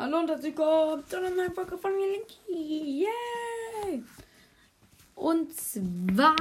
Hallo 0.00 0.20
und 0.20 0.30
herzlich 0.30 0.56
willkommen 0.56 1.06
zu 1.06 1.18
einer 1.18 1.28
neuen 1.28 1.52
Folge 1.52 1.76
von 1.76 1.94
mir, 1.94 2.06
Linky. 2.06 3.04
Yay! 3.04 4.02
Und 5.14 5.54
zwar 5.54 6.34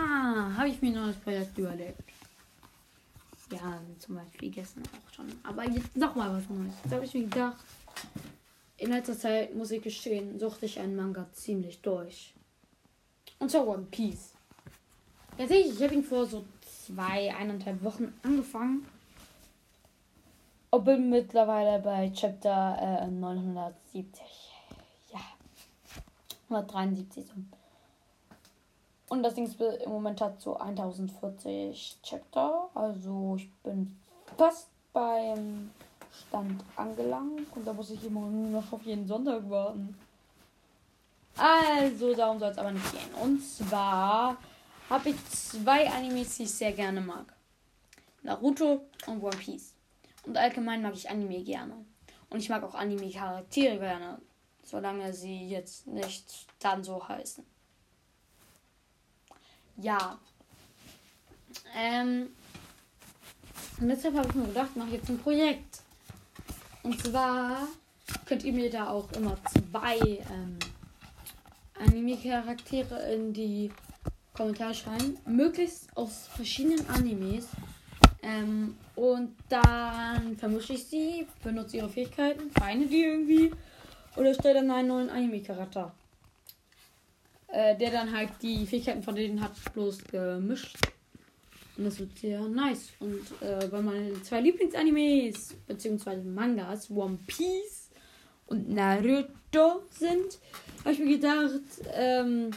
habe 0.55 0.69
ich 0.69 0.81
mir 0.81 0.91
ein 0.91 1.03
neues 1.03 1.17
Projekt 1.17 1.57
überlegt. 1.57 2.09
Ja, 3.51 3.81
zum 3.99 4.15
Beispiel 4.15 4.49
gestern 4.49 4.83
auch 4.83 5.13
schon. 5.13 5.25
Aber 5.43 5.65
jetzt 5.65 5.93
noch 5.97 6.15
mal 6.15 6.33
was 6.33 6.49
Neues. 6.49 6.73
Jetzt 6.85 6.93
habe 6.93 7.03
ich 7.03 7.13
mir 7.13 7.23
gedacht, 7.23 7.57
in 8.77 8.91
letzter 8.91 9.19
Zeit, 9.19 9.53
muss 9.53 9.71
ich 9.71 9.83
gestehen, 9.83 10.39
suchte 10.39 10.65
ich 10.65 10.79
einen 10.79 10.95
Manga 10.95 11.27
ziemlich 11.33 11.81
durch. 11.81 12.33
Und 13.39 13.51
zwar 13.51 13.67
One 13.67 13.87
Piece. 13.91 14.35
Jetzt 15.37 15.49
sehe 15.49 15.65
ich, 15.65 15.73
ich 15.73 15.83
habe 15.83 15.95
ihn 15.95 16.05
vor 16.05 16.25
so 16.25 16.45
zwei, 16.61 17.35
eineinhalb 17.35 17.83
Wochen 17.83 18.13
angefangen. 18.23 18.87
Und 20.71 20.83
bin 20.83 21.09
mittlerweile 21.09 21.79
bei 21.79 22.11
Chapter 22.13 22.77
äh, 22.79 23.07
970. 23.07 24.21
Ja. 25.11 25.19
173 26.49 27.25
so. 27.25 27.33
Und 29.09 29.23
das 29.23 29.33
Ding 29.33 29.45
ist 29.45 29.59
im 29.59 29.91
Moment 29.91 30.21
hat 30.21 30.39
so 30.39 30.57
1040 30.57 31.97
Chapter. 32.03 32.69
Also 32.75 33.35
ich 33.37 33.51
bin 33.63 33.99
fast 34.37 34.69
beim 34.93 35.71
Stand 36.11 36.63
angelangt. 36.75 37.47
Und 37.55 37.65
da 37.65 37.73
muss 37.73 37.89
ich 37.89 38.03
immer 38.05 38.21
nur 38.21 38.61
noch 38.61 38.71
auf 38.71 38.83
jeden 38.83 39.07
Sonntag 39.07 39.49
warten. 39.49 39.97
Also 41.35 42.13
darum 42.13 42.37
soll 42.37 42.51
es 42.51 42.57
aber 42.59 42.71
nicht 42.71 42.91
gehen. 42.91 43.13
Und 43.23 43.41
zwar 43.43 44.37
habe 44.89 45.09
ich 45.09 45.29
zwei 45.29 45.89
Animes, 45.89 46.37
die 46.37 46.43
ich 46.43 46.53
sehr 46.53 46.73
gerne 46.73 47.01
mag. 47.01 47.33
Naruto 48.21 48.81
und 49.07 49.23
One 49.23 49.37
Piece. 49.37 49.73
Und 50.29 50.37
allgemein 50.37 50.83
mag 50.83 50.93
ich 50.93 51.09
Anime 51.09 51.43
gerne. 51.43 51.73
Und 52.29 52.37
ich 52.37 52.49
mag 52.49 52.61
auch 52.61 52.75
Anime-Charaktere 52.75 53.79
gerne. 53.79 54.21
Solange 54.63 55.11
sie 55.11 55.47
jetzt 55.47 55.87
nicht 55.87 56.45
dann 56.59 56.83
so 56.83 57.07
heißen. 57.07 57.43
Ja. 59.77 60.19
Ähm. 61.75 62.29
Und 63.81 63.87
deshalb 63.87 64.17
habe 64.17 64.27
ich 64.27 64.35
mir 64.35 64.45
gedacht, 64.45 64.75
mache 64.75 64.91
jetzt 64.91 65.09
ein 65.09 65.17
Projekt. 65.17 65.81
Und 66.83 67.01
zwar 67.01 67.67
könnt 68.27 68.43
ihr 68.43 68.53
mir 68.53 68.69
da 68.69 68.87
auch 68.87 69.11
immer 69.13 69.35
zwei 69.43 69.97
ähm, 69.97 70.59
Anime-Charaktere 71.73 73.13
in 73.13 73.33
die 73.33 73.71
Kommentare 74.35 74.75
schreiben. 74.75 75.17
Möglichst 75.25 75.89
aus 75.97 76.27
verschiedenen 76.27 76.87
Animes. 76.87 77.47
Ähm, 78.21 78.75
und 78.95 79.35
dann 79.47 80.35
vermische 80.37 80.73
ich 80.73 80.85
sie, 80.85 81.25
benutze 81.43 81.77
ihre 81.77 81.89
Fähigkeiten, 81.89 82.51
feine 82.51 82.85
die 82.85 83.03
irgendwie 83.03 83.51
oder 84.15 84.33
stelle 84.33 84.55
dann 84.55 84.71
einen 84.71 84.87
neuen 84.89 85.09
Anime-Charakter. 85.09 85.93
Äh, 87.47 87.77
der 87.77 87.91
dann 87.91 88.15
halt 88.15 88.29
die 88.41 88.65
Fähigkeiten 88.67 89.01
von 89.01 89.15
denen 89.15 89.41
hat 89.41 89.53
bloß 89.73 90.03
gemischt. 90.03 90.77
Und 91.77 91.85
das 91.85 91.97
wird 91.97 92.17
sehr 92.19 92.41
nice. 92.41 92.89
Und 92.99 93.23
äh, 93.41 93.71
weil 93.71 93.81
meine 93.81 94.21
zwei 94.21 94.41
Lieblingsanimes, 94.41 95.55
beziehungsweise 95.65 96.21
Mangas, 96.23 96.91
One 96.91 97.17
Piece 97.25 97.89
und 98.47 98.69
Naruto 98.69 99.83
sind, 99.89 100.39
habe 100.83 100.93
ich 100.93 100.99
mir 100.99 101.15
gedacht, 101.15 101.61
ähm, 101.93 102.51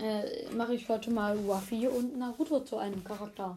äh, 0.00 0.54
mache 0.54 0.74
ich 0.74 0.88
heute 0.88 1.10
mal 1.10 1.36
Ruffy 1.36 1.88
und 1.88 2.18
Naruto 2.18 2.60
zu 2.60 2.76
einem 2.76 3.02
Charakter. 3.02 3.56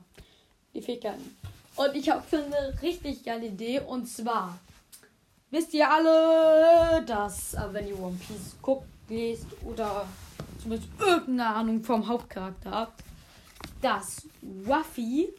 Die 0.76 0.82
Fähigkeiten. 0.82 1.36
Und 1.76 1.96
ich 1.96 2.10
habe 2.10 2.24
eine 2.32 2.82
richtig 2.82 3.24
geile 3.24 3.48
Idee. 3.48 3.80
Und 3.80 4.08
zwar, 4.08 4.60
wisst 5.50 5.74
ihr 5.74 5.90
alle, 5.90 7.04
dass, 7.06 7.56
äh, 7.56 7.62
wenn 7.72 7.88
ihr 7.88 8.00
One 8.00 8.18
Piece 8.18 8.56
guckt, 8.62 8.88
lest 9.10 9.48
oder 9.64 10.08
zumindest 10.62 10.92
irgendeine 11.00 11.48
Ahnung 11.48 11.84
vom 11.84 12.08
Hauptcharakter 12.08 12.72
habt, 12.72 13.04
dass 13.82 14.28
Ruffy 14.68 15.30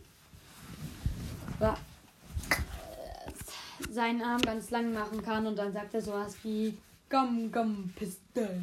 seinen 3.91 4.23
Arm 4.23 4.41
ganz 4.43 4.71
lang 4.71 4.93
machen 4.93 5.23
kann 5.23 5.47
und 5.47 5.57
dann 5.57 5.73
sagt 5.73 5.95
er 5.95 6.03
sowas 6.03 6.37
wie 6.43 6.77
Gum 7.09 7.51
Gum 7.51 7.93
Pistol 7.97 8.61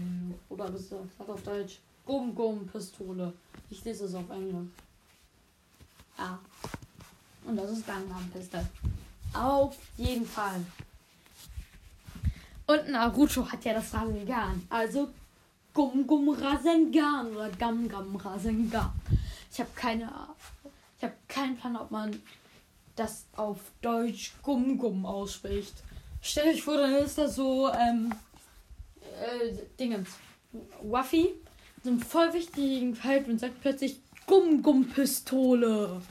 oder 0.49 0.71
was 0.73 0.89
sagt 0.89 1.29
auf 1.29 1.41
Deutsch 1.43 1.79
Gum 2.05 2.35
Gum 2.35 2.67
Pistole. 2.67 3.33
Ich 3.69 3.83
lese 3.83 4.05
es 4.05 4.15
auf 4.15 4.29
Englisch. 4.29 4.69
Ja. 6.17 6.39
Und 7.45 7.55
das 7.57 7.71
ist 7.71 7.87
Gangnam 7.87 8.29
Pistol. 8.31 8.65
Auf 9.33 9.75
jeden 9.97 10.25
Fall. 10.25 10.63
Und 12.67 12.89
Naruto 12.89 13.49
hat 13.51 13.65
ja 13.65 13.73
das 13.73 13.93
Rasengan. 13.93 14.65
Also 14.69 15.09
Gum 15.73 16.07
Gum 16.07 16.29
Rasengan 16.29 17.35
oder 17.35 17.49
Gam 17.49 17.87
Gam 17.87 18.15
Rasengan. 18.15 18.91
Ich 19.51 19.59
habe 19.59 19.69
keine 19.75 20.09
Ich 20.97 21.03
habe 21.03 21.13
keinen 21.27 21.57
Plan, 21.57 21.75
ob 21.75 21.91
man 21.91 22.21
das 22.95 23.25
auf 23.35 23.59
Deutsch 23.81 24.33
Gum 24.41 24.77
Gum 24.77 25.05
ausspricht. 25.05 25.73
Stell 26.21 26.53
euch 26.53 26.63
vor, 26.63 26.77
dann 26.77 26.93
ist 26.93 27.17
das 27.17 27.35
so, 27.35 27.69
ähm, 27.73 28.13
äh, 29.01 29.53
Dingens. 29.77 30.09
Waffy, 30.83 31.33
so 31.83 31.89
einem 31.89 31.99
voll 31.99 32.31
wichtigen 32.33 32.95
Fight 32.95 33.27
und 33.27 33.39
sagt 33.39 33.59
plötzlich 33.61 33.99
Gum 34.25 34.61
Gum 34.61 34.85
Pistole. 34.87 36.01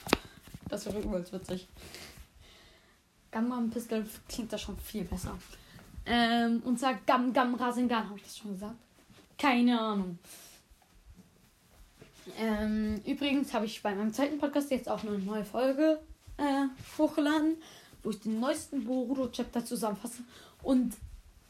Das 0.69 0.87
wäre 0.87 1.01
übelst 1.01 1.33
witzig. 1.33 1.69
Gum 3.31 3.51
Gum 3.51 3.71
Pistole 3.71 4.07
klingt 4.29 4.53
da 4.53 4.59
schon 4.59 4.77
viel 4.79 5.05
besser. 5.05 5.39
Ähm, 6.05 6.63
und 6.65 6.79
sagt 6.79 7.07
Gam 7.07 7.33
Gam 7.33 7.55
Rasengan. 7.55 8.09
Habe 8.09 8.19
ich 8.19 8.25
das 8.25 8.39
schon 8.39 8.53
gesagt? 8.53 8.77
Keine 9.39 9.81
Ahnung. 9.81 10.19
Ähm, 12.39 13.01
übrigens 13.05 13.53
habe 13.53 13.67
ich 13.67 13.83
bei 13.83 13.95
meinem 13.95 14.13
zweiten 14.13 14.39
Podcast 14.39 14.71
jetzt 14.71 14.89
auch 14.89 15.03
eine 15.03 15.19
neue 15.19 15.45
Folge 15.45 16.01
äh, 16.37 16.67
hochgeladen, 16.97 17.57
wo 18.03 18.11
ich 18.11 18.21
den 18.21 18.39
neuesten 18.39 18.85
Boruto-Chapter 18.85 19.65
zusammenfasse 19.65 20.23
und 20.63 20.95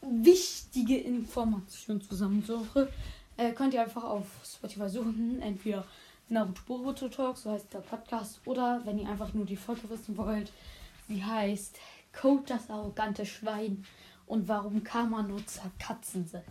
wichtige 0.01 0.97
Informationen 0.97 2.01
zusammensuche. 2.01 2.89
Äh, 3.37 3.51
könnt 3.53 3.73
ihr 3.73 3.81
einfach 3.81 4.03
auf 4.03 4.25
Spotify 4.43 4.89
suchen, 4.89 5.41
entweder 5.41 5.85
Naruto 6.29 6.61
Boruto 6.65 7.09
Talk, 7.09 7.37
so 7.37 7.51
heißt 7.51 7.73
der 7.73 7.79
Podcast, 7.79 8.39
oder 8.45 8.81
wenn 8.85 8.99
ihr 8.99 9.09
einfach 9.09 9.33
nur 9.33 9.45
die 9.45 9.57
Folge 9.57 9.89
wissen 9.89 10.17
wollt, 10.17 10.51
sie 11.07 11.23
heißt 11.23 11.79
Code 12.13 12.43
das 12.47 12.69
arrogante 12.69 13.25
Schwein 13.25 13.85
und 14.25 14.47
warum 14.47 14.83
Karma-Nutzer 14.83 15.71
Katzen 15.79 16.25
sind. 16.25 16.43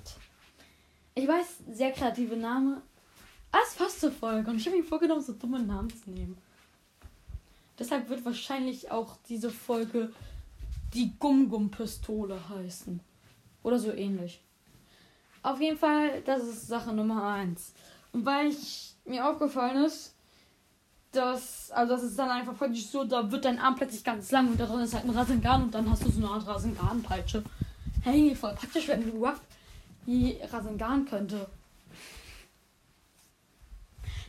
Ich 1.14 1.26
weiß, 1.26 1.64
sehr 1.70 1.92
kreative 1.92 2.36
Name. 2.36 2.82
Alles 3.50 3.74
passt 3.74 4.00
zur 4.00 4.12
Folge 4.12 4.50
und 4.50 4.56
ich 4.56 4.66
habe 4.66 4.76
mir 4.76 4.84
vorgenommen, 4.84 5.22
so 5.22 5.32
dumme 5.32 5.62
Namen 5.62 5.90
zu 5.90 6.10
nehmen. 6.10 6.38
Deshalb 7.78 8.08
wird 8.08 8.24
wahrscheinlich 8.24 8.90
auch 8.90 9.16
diese 9.28 9.50
Folge 9.50 10.12
die 10.94 11.12
Gum-Gum-Pistole 11.18 12.48
heißen. 12.48 13.00
Oder 13.62 13.78
so 13.78 13.92
ähnlich. 13.92 14.40
Auf 15.42 15.60
jeden 15.60 15.78
Fall, 15.78 16.22
das 16.22 16.42
ist 16.44 16.68
Sache 16.68 16.92
Nummer 16.92 17.24
1. 17.32 17.74
Weil 18.12 18.48
ich, 18.48 18.94
mir 19.04 19.26
aufgefallen 19.28 19.84
ist, 19.84 20.14
dass, 21.12 21.70
also 21.70 21.94
das 21.94 22.04
ist 22.04 22.18
dann 22.18 22.30
einfach 22.30 22.56
praktisch 22.56 22.86
so, 22.86 23.04
da 23.04 23.30
wird 23.30 23.44
dein 23.44 23.58
Arm 23.58 23.76
plötzlich 23.76 24.02
ganz 24.02 24.30
lang 24.30 24.48
und 24.48 24.58
darin 24.58 24.80
ist 24.80 24.94
halt 24.94 25.04
ein 25.04 25.10
Rasengan 25.10 25.64
und 25.64 25.74
dann 25.74 25.90
hast 25.90 26.04
du 26.04 26.10
so 26.10 26.18
eine 26.18 26.28
Art 26.28 26.46
Rasengan-Peitsche. 26.46 27.44
Hey, 28.02 28.34
voll 28.34 28.54
praktisch, 28.54 28.88
wenn 28.88 29.04
du 29.04 29.24
Ruff 29.24 29.40
wie 30.06 30.38
Rasengan 30.50 31.04
könnte. 31.04 31.48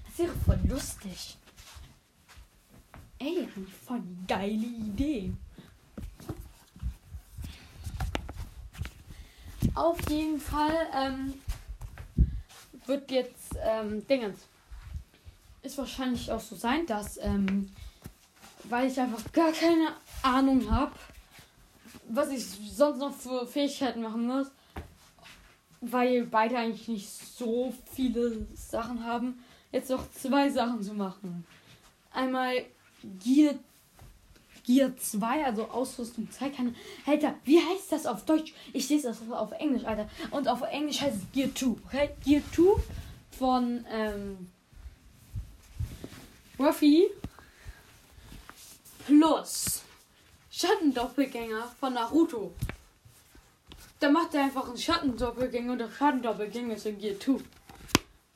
Das 0.06 0.20
wäre 0.20 0.34
voll 0.46 0.60
lustig. 0.68 1.38
Ey, 3.20 3.48
eine 3.56 3.66
voll 3.86 4.02
geile 4.28 4.54
Idee. 4.54 5.34
Auf 9.74 9.98
jeden 10.10 10.40
Fall 10.40 10.88
ähm, 10.96 11.34
wird 12.88 13.12
jetzt 13.12 13.56
ähm, 13.62 14.06
Dingens. 14.08 14.40
Ist 15.62 15.78
wahrscheinlich 15.78 16.32
auch 16.32 16.40
so 16.40 16.56
sein, 16.56 16.86
dass, 16.86 17.18
ähm, 17.18 17.72
weil 18.66 18.88
ich 18.88 19.00
einfach 19.00 19.32
gar 19.32 19.52
keine 19.52 19.90
Ahnung 20.22 20.70
habe, 20.70 20.92
was 22.10 22.30
ich 22.30 22.46
sonst 22.46 23.00
noch 23.00 23.14
für 23.14 23.48
Fähigkeiten 23.48 24.02
machen 24.02 24.28
muss, 24.28 24.48
weil 25.82 26.26
beide 26.26 26.58
eigentlich 26.58 26.88
nicht 26.88 27.10
so 27.10 27.74
viele 27.94 28.46
Sachen 28.54 29.04
haben, 29.06 29.44
jetzt 29.72 29.90
noch 29.90 30.10
zwei 30.12 30.50
Sachen 30.50 30.82
zu 30.82 30.94
machen. 30.94 31.46
Einmal 32.12 32.66
Gear, 33.24 33.56
Gear 34.66 34.96
2, 34.96 35.46
also 35.46 35.66
Ausrüstung 35.70 36.32
2 36.32 36.50
kann. 36.50 36.76
Alter, 37.06 37.36
wie 37.44 37.60
heißt 37.60 37.92
das 37.92 38.06
auf 38.06 38.26
Deutsch? 38.26 38.54
Ich 38.72 38.90
lese 38.90 39.10
das 39.10 39.18
auf 39.30 39.52
Englisch, 39.54 39.84
Alter. 39.84 40.10
Und 40.32 40.48
auf 40.48 40.62
Englisch 40.62 41.02
heißt 41.02 41.18
es 41.18 41.32
Gear 41.34 41.50
2. 41.54 41.66
Okay? 41.86 42.10
Gear 42.24 42.42
2 42.54 42.82
von 43.38 43.86
ähm, 43.92 44.50
Ruffy 46.58 47.10
plus 49.06 49.82
Schattendoppelgänger 50.50 51.68
von 51.80 51.94
Naruto. 51.94 52.54
Da 54.00 54.10
macht 54.10 54.34
er 54.36 54.44
einfach 54.44 54.68
einen 54.68 54.78
Schattendoppelgänger 54.78 55.74
und 55.74 55.80
der 55.80 55.90
Schattendoppelgänger 55.90 56.76
ist 56.76 56.86
in 56.86 57.00
Gear 57.00 57.20
2. 57.20 57.44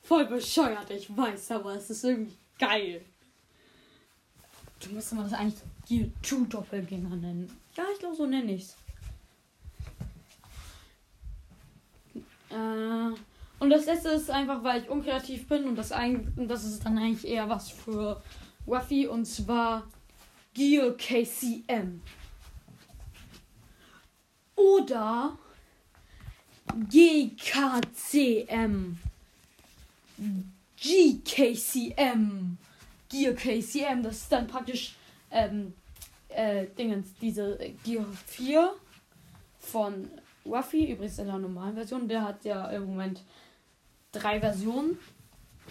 Voll 0.02 0.24
bescheuert, 0.26 0.90
ich 0.90 1.14
weiß, 1.14 1.52
aber 1.52 1.74
es 1.74 1.90
ist 1.90 2.04
irgendwie 2.04 2.36
geil. 2.58 3.04
Du 4.80 4.90
müsste 4.90 5.14
man 5.14 5.24
das 5.24 5.38
eigentlich 5.38 5.60
Gear 5.88 6.08
2 6.22 6.48
Doppelgänger 6.48 7.16
nennen. 7.16 7.50
Ja, 7.74 7.84
ich 7.92 7.98
glaube, 7.98 8.16
so 8.16 8.26
nenne 8.26 8.52
ich 8.52 8.62
es. 8.62 8.76
Äh, 12.50 13.14
und 13.58 13.70
das 13.70 13.86
letzte 13.86 14.10
ist 14.10 14.30
einfach, 14.30 14.62
weil 14.62 14.82
ich 14.82 14.88
unkreativ 14.88 15.48
bin 15.48 15.64
und 15.64 15.76
das, 15.76 15.92
ein, 15.92 16.32
das 16.48 16.64
ist 16.64 16.84
dann 16.84 16.98
eigentlich 16.98 17.26
eher 17.26 17.48
was 17.48 17.70
für 17.70 18.22
Ruffy 18.66 19.06
und 19.06 19.24
zwar 19.24 19.88
Gear 20.54 20.92
KCM. 20.92 22.00
Oder 24.56 25.38
GKCM. 26.90 28.98
GKCM. 30.76 32.58
Gear 33.08 33.34
KCM. 33.34 34.02
Das 34.02 34.16
ist 34.16 34.32
dann 34.32 34.46
praktisch 34.46 34.94
ähm, 35.30 35.74
äh, 36.28 36.66
Dingens, 36.78 37.14
diese 37.20 37.58
Gear 37.84 38.06
4 38.26 38.72
von 39.58 40.10
Ruffy, 40.46 40.92
übrigens 40.92 41.18
in 41.18 41.26
der 41.26 41.38
normalen 41.38 41.74
Version. 41.74 42.08
Der 42.08 42.22
hat 42.22 42.44
ja 42.44 42.68
im 42.70 42.86
Moment 42.86 43.22
drei 44.12 44.40
Versionen. 44.40 44.98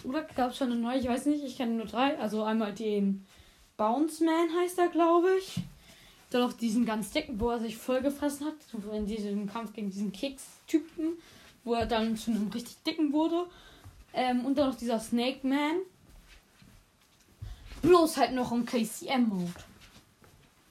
Oder 0.04 0.24
gab 0.24 0.51
es 0.51 0.57
schon 0.57 0.71
eine 0.71 0.80
neue? 0.80 1.00
Ich 1.00 1.07
weiß 1.07 1.25
nicht, 1.25 1.44
ich 1.44 1.57
kenne 1.57 1.74
nur 1.74 1.86
drei. 1.86 2.18
Also 2.19 2.44
einmal 2.44 2.74
den 2.74 3.25
Bounce 3.77 4.24
Man 4.24 4.50
heißt 4.62 4.77
er, 4.80 4.89
glaube 4.89 5.30
ich. 5.39 5.62
Dann 6.30 6.42
noch 6.42 6.54
diesen 6.54 6.86
ganz 6.86 7.12
dicken, 7.12 7.39
wo 7.39 7.50
er 7.50 7.59
sich 7.59 7.77
vollgefressen 7.77 8.48
hat. 8.48 8.56
In 8.94 9.06
diesem 9.06 9.48
Kampf 9.48 9.74
gegen 9.74 9.89
diesen 9.89 10.12
Keks-Typen. 10.12 11.13
Wo 11.63 11.74
er 11.74 11.86
dann 11.86 12.15
zu 12.15 12.31
einem 12.31 12.50
richtig 12.50 12.77
dicken 12.83 13.12
wurde. 13.13 13.45
Ähm, 14.13 14.45
und 14.45 14.57
dann 14.57 14.69
noch 14.69 14.77
dieser 14.77 15.00
Snake 15.00 15.45
Man. 15.48 15.81
Bloß 17.81 18.18
halt 18.18 18.33
noch 18.33 18.51
im 18.51 18.65
KCM-Mode. 18.65 19.53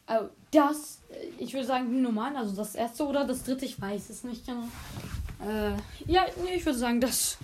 Also 0.06 0.30
das, 0.50 1.00
äh, 1.10 1.26
ich 1.38 1.52
würde 1.52 1.66
sagen, 1.66 2.02
normal, 2.02 2.36
also 2.36 2.54
das 2.54 2.74
erste 2.74 3.04
oder 3.04 3.24
das 3.24 3.42
dritte, 3.44 3.64
ich 3.64 3.80
weiß 3.80 4.10
es 4.10 4.24
nicht 4.24 4.46
genau. 4.46 4.68
Äh, 5.44 5.76
ja, 6.10 6.26
nee, 6.42 6.54
ich 6.54 6.64
würde 6.64 6.78
sagen, 6.78 7.00
das 7.00 7.38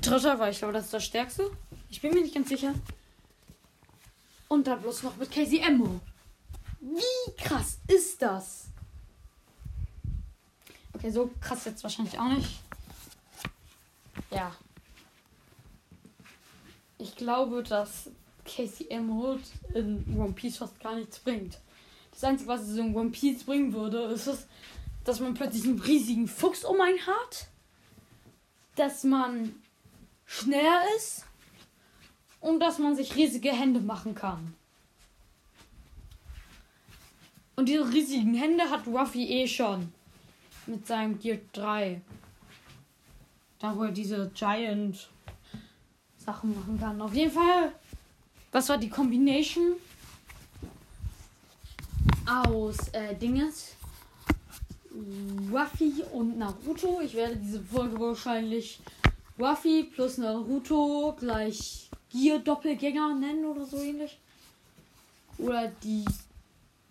dritte, 0.00 0.38
weil 0.38 0.52
ich 0.52 0.58
glaube, 0.58 0.74
das 0.74 0.86
ist 0.86 0.94
das 0.94 1.04
stärkste. 1.04 1.50
Ich 1.90 2.00
bin 2.00 2.12
mir 2.12 2.22
nicht 2.22 2.34
ganz 2.34 2.48
sicher. 2.48 2.74
Und 4.48 4.66
dann 4.66 4.80
bloß 4.80 5.02
noch 5.02 5.16
mit 5.16 5.30
KCM. 5.30 6.00
Wie 6.80 7.42
krass 7.42 7.78
ist 7.88 8.20
das? 8.20 8.66
Okay, 10.92 11.10
so 11.10 11.30
krass 11.40 11.64
jetzt 11.64 11.82
wahrscheinlich 11.82 12.18
auch 12.18 12.28
nicht. 12.28 12.60
Ja. 14.30 14.54
Ich 16.98 17.16
glaube, 17.16 17.62
dass 17.62 18.10
KCM 18.44 19.06
Mode 19.06 19.42
in 19.74 20.04
One 20.16 20.32
Piece 20.32 20.58
fast 20.58 20.78
gar 20.80 20.94
nichts 20.94 21.18
bringt. 21.18 21.58
Das 22.10 22.24
Einzige, 22.24 22.48
was 22.48 22.62
es 22.62 22.76
in 22.76 22.94
One 22.94 23.10
Piece 23.10 23.44
bringen 23.44 23.72
würde, 23.72 24.02
ist 24.04 24.26
es, 24.26 24.46
dass 25.04 25.20
man 25.20 25.34
plötzlich 25.34 25.64
einen 25.64 25.80
riesigen 25.80 26.28
Fuchs 26.28 26.64
um 26.64 26.80
einen 26.80 27.06
hat. 27.06 27.48
Dass 28.76 29.04
man 29.04 29.54
schneller 30.26 30.82
ist. 30.96 31.26
Und 32.40 32.60
dass 32.60 32.78
man 32.78 32.94
sich 32.94 33.16
riesige 33.16 33.52
Hände 33.52 33.80
machen 33.80 34.14
kann. 34.14 34.54
Und 37.56 37.68
diese 37.68 37.90
riesigen 37.92 38.34
Hände 38.34 38.68
hat 38.68 38.86
Ruffy 38.86 39.24
eh 39.28 39.48
schon. 39.48 39.92
Mit 40.66 40.86
seinem 40.86 41.18
Gear 41.18 41.38
3. 41.52 42.00
Da 43.58 43.76
wo 43.76 43.84
er 43.84 43.92
diese 43.92 44.30
Giant 44.34 45.08
Sachen 46.18 46.54
machen 46.54 46.78
kann. 46.78 47.00
Auf 47.00 47.14
jeden 47.14 47.30
Fall. 47.30 47.72
Was 48.54 48.68
war 48.68 48.78
die 48.78 48.88
Combination? 48.88 49.74
Aus 52.24 52.86
äh, 52.92 53.16
Dinges. 53.16 53.74
Ruffy 55.52 56.04
und 56.12 56.38
Naruto. 56.38 57.00
Ich 57.00 57.14
werde 57.14 57.34
diese 57.34 57.60
Folge 57.60 57.98
wahrscheinlich 57.98 58.78
Ruffy 59.40 59.90
plus 59.92 60.18
Naruto 60.18 61.16
gleich 61.18 61.90
Gear 62.12 62.38
Doppelgänger 62.38 63.16
nennen 63.16 63.44
oder 63.44 63.66
so 63.66 63.76
ähnlich. 63.78 64.20
Oder 65.38 65.72
die 65.82 66.04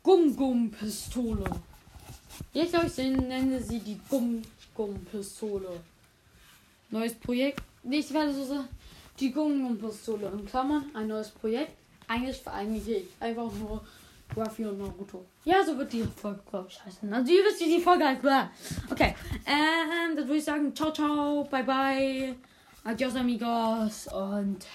Gum-Gum-Pistole. 0.04 1.46
Ich 2.52 2.70
glaube, 2.72 2.88
ich 2.88 2.98
nenne 2.98 3.64
sie 3.64 3.80
die 3.80 4.02
Gum-Gum-Pistole. 4.10 5.80
Neues 6.90 7.14
Projekt. 7.14 7.64
Nee, 7.84 8.00
ich 8.00 8.14
werde 8.14 8.34
so 8.34 8.44
sagen, 8.44 8.68
die 9.20 9.32
Gum-Gum-Pistole. 9.32 10.28
In 10.28 10.46
Klammern, 10.46 10.86
ein 10.94 11.08
neues 11.08 11.30
Projekt. 11.30 11.74
Eigentlich 12.08 12.38
für 12.38 12.52
eigentlich 12.52 13.06
einfach 13.20 13.52
nur 13.54 13.84
Ruffy 14.36 14.66
und 14.66 14.80
Naruto. 14.80 15.26
Ja, 15.46 15.64
so 15.64 15.78
wird 15.78 15.94
die 15.94 16.04
Folge, 16.04 16.42
glaube 16.50 16.68
ich, 16.70 16.84
heißen. 16.84 17.14
Also 17.14 17.32
ihr 17.32 17.44
wisst, 17.44 17.60
wie 17.62 17.78
die 17.78 17.82
Folge 17.82 18.06
heißt. 18.06 18.22
Okay, 18.90 19.16
ähm, 19.46 20.16
das 20.16 20.26
würde 20.26 20.38
ich 20.38 20.44
sagen, 20.44 20.76
ciao, 20.76 20.92
ciao, 20.92 21.44
bye, 21.46 21.64
bye. 21.64 22.36
Adios, 22.84 23.16
amigos. 23.16 24.08
Und... 24.08 24.66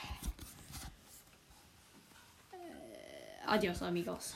Äh, 2.53 3.47
adios, 3.47 3.83
amigos. 3.83 4.35